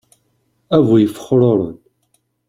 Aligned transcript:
A 0.75 0.77
bu 0.87 0.95
ifexruren! 1.05 1.75